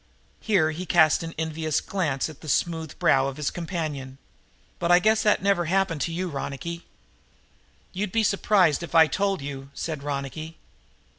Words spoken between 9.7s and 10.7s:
said Ronicky.